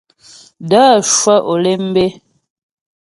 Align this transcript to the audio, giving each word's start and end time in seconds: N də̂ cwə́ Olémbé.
N 0.63 0.67
də̂ 0.69 0.83
cwə́ 1.15 1.37
Olémbé. 1.53 2.05